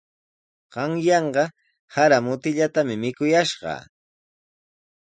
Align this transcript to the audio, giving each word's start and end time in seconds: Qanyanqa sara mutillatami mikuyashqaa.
Qanyanqa 0.73 1.43
sara 1.93 2.17
mutillatami 2.25 2.95
mikuyashqaa. 3.01 3.81